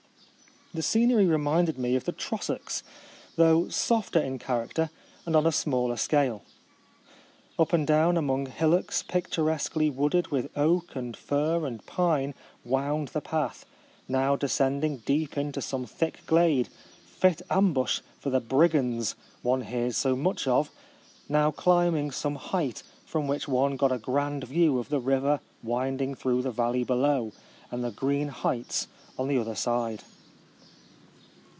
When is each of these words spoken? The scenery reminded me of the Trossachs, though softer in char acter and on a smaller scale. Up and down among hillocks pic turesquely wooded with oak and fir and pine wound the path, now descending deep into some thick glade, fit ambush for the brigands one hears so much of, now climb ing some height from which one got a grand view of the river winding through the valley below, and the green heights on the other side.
The 0.73 0.81
scenery 0.81 1.25
reminded 1.25 1.77
me 1.77 1.97
of 1.97 2.05
the 2.05 2.13
Trossachs, 2.13 2.81
though 3.35 3.67
softer 3.67 4.21
in 4.21 4.39
char 4.39 4.65
acter 4.65 4.89
and 5.25 5.35
on 5.35 5.45
a 5.45 5.51
smaller 5.51 5.97
scale. 5.97 6.43
Up 7.59 7.73
and 7.73 7.85
down 7.85 8.15
among 8.15 8.45
hillocks 8.45 9.03
pic 9.03 9.29
turesquely 9.29 9.93
wooded 9.93 10.27
with 10.29 10.49
oak 10.57 10.95
and 10.95 11.17
fir 11.17 11.65
and 11.65 11.85
pine 11.85 12.33
wound 12.63 13.09
the 13.09 13.19
path, 13.19 13.65
now 14.07 14.37
descending 14.37 15.01
deep 15.05 15.37
into 15.37 15.61
some 15.61 15.85
thick 15.85 16.25
glade, 16.25 16.69
fit 17.05 17.41
ambush 17.49 17.99
for 18.21 18.29
the 18.29 18.39
brigands 18.39 19.15
one 19.41 19.63
hears 19.63 19.97
so 19.97 20.15
much 20.15 20.47
of, 20.47 20.69
now 21.27 21.51
climb 21.51 21.97
ing 21.97 22.11
some 22.11 22.35
height 22.35 22.81
from 23.05 23.27
which 23.27 23.45
one 23.45 23.75
got 23.75 23.91
a 23.91 23.97
grand 23.97 24.45
view 24.45 24.79
of 24.79 24.87
the 24.87 25.01
river 25.01 25.41
winding 25.61 26.15
through 26.15 26.41
the 26.41 26.49
valley 26.49 26.85
below, 26.85 27.33
and 27.71 27.83
the 27.83 27.91
green 27.91 28.29
heights 28.29 28.87
on 29.19 29.27
the 29.27 29.37
other 29.37 29.53
side. 29.53 30.01